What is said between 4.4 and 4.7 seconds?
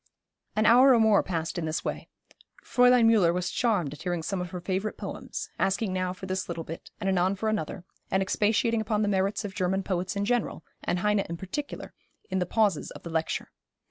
of her